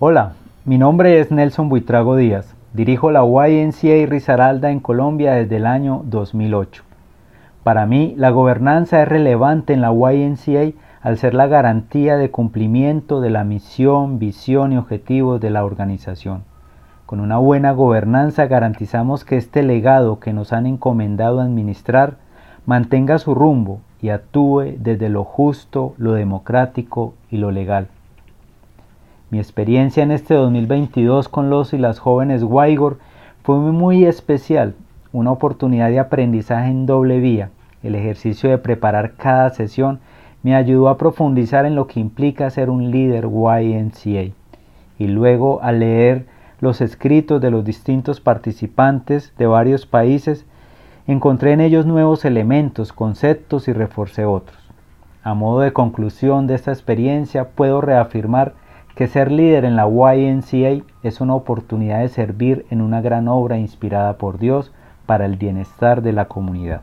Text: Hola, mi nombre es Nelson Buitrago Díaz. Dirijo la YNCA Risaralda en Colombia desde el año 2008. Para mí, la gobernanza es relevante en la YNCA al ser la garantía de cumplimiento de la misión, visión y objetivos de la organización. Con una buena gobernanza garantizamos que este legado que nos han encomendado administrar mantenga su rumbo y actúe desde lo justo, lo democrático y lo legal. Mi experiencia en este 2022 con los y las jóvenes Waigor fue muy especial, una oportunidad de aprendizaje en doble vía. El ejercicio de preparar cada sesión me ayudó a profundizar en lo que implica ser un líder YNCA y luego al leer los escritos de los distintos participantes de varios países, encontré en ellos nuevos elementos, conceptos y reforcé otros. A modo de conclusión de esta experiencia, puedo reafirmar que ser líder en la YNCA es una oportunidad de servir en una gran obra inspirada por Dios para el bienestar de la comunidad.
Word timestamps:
Hola, 0.00 0.34
mi 0.64 0.78
nombre 0.78 1.18
es 1.18 1.32
Nelson 1.32 1.68
Buitrago 1.68 2.14
Díaz. 2.14 2.54
Dirijo 2.72 3.10
la 3.10 3.24
YNCA 3.24 4.06
Risaralda 4.06 4.70
en 4.70 4.78
Colombia 4.78 5.32
desde 5.32 5.56
el 5.56 5.66
año 5.66 6.02
2008. 6.04 6.84
Para 7.64 7.84
mí, 7.84 8.14
la 8.16 8.30
gobernanza 8.30 9.02
es 9.02 9.08
relevante 9.08 9.72
en 9.72 9.80
la 9.80 9.90
YNCA 9.90 10.78
al 11.00 11.18
ser 11.18 11.34
la 11.34 11.48
garantía 11.48 12.16
de 12.16 12.30
cumplimiento 12.30 13.20
de 13.20 13.30
la 13.30 13.42
misión, 13.42 14.20
visión 14.20 14.72
y 14.72 14.76
objetivos 14.76 15.40
de 15.40 15.50
la 15.50 15.64
organización. 15.64 16.44
Con 17.04 17.18
una 17.18 17.38
buena 17.38 17.72
gobernanza 17.72 18.46
garantizamos 18.46 19.24
que 19.24 19.36
este 19.36 19.64
legado 19.64 20.20
que 20.20 20.32
nos 20.32 20.52
han 20.52 20.66
encomendado 20.66 21.40
administrar 21.40 22.18
mantenga 22.66 23.18
su 23.18 23.34
rumbo 23.34 23.80
y 24.00 24.10
actúe 24.10 24.76
desde 24.78 25.08
lo 25.08 25.24
justo, 25.24 25.94
lo 25.98 26.12
democrático 26.12 27.14
y 27.32 27.38
lo 27.38 27.50
legal. 27.50 27.88
Mi 29.30 29.38
experiencia 29.38 30.02
en 30.02 30.10
este 30.10 30.32
2022 30.32 31.28
con 31.28 31.50
los 31.50 31.74
y 31.74 31.78
las 31.78 31.98
jóvenes 31.98 32.42
Waigor 32.42 32.98
fue 33.42 33.56
muy 33.58 34.06
especial, 34.06 34.74
una 35.12 35.32
oportunidad 35.32 35.90
de 35.90 35.98
aprendizaje 35.98 36.70
en 36.70 36.86
doble 36.86 37.20
vía. 37.20 37.50
El 37.82 37.94
ejercicio 37.94 38.48
de 38.48 38.56
preparar 38.56 39.16
cada 39.16 39.50
sesión 39.50 40.00
me 40.42 40.54
ayudó 40.54 40.88
a 40.88 40.96
profundizar 40.96 41.66
en 41.66 41.74
lo 41.74 41.86
que 41.86 42.00
implica 42.00 42.48
ser 42.48 42.70
un 42.70 42.90
líder 42.90 43.26
YNCA 43.26 44.32
y 44.98 45.06
luego 45.06 45.62
al 45.62 45.80
leer 45.80 46.24
los 46.60 46.80
escritos 46.80 47.40
de 47.42 47.50
los 47.50 47.66
distintos 47.66 48.20
participantes 48.20 49.34
de 49.36 49.46
varios 49.46 49.84
países, 49.84 50.46
encontré 51.06 51.52
en 51.52 51.60
ellos 51.60 51.84
nuevos 51.84 52.24
elementos, 52.24 52.94
conceptos 52.94 53.68
y 53.68 53.74
reforcé 53.74 54.24
otros. 54.24 54.58
A 55.22 55.34
modo 55.34 55.60
de 55.60 55.74
conclusión 55.74 56.46
de 56.46 56.54
esta 56.54 56.72
experiencia, 56.72 57.50
puedo 57.50 57.82
reafirmar 57.82 58.54
que 58.98 59.06
ser 59.06 59.30
líder 59.30 59.64
en 59.64 59.76
la 59.76 59.86
YNCA 59.86 60.84
es 61.04 61.20
una 61.20 61.36
oportunidad 61.36 62.00
de 62.00 62.08
servir 62.08 62.66
en 62.68 62.80
una 62.80 63.00
gran 63.00 63.28
obra 63.28 63.56
inspirada 63.56 64.18
por 64.18 64.40
Dios 64.40 64.72
para 65.06 65.24
el 65.24 65.36
bienestar 65.36 66.02
de 66.02 66.12
la 66.12 66.24
comunidad. 66.24 66.80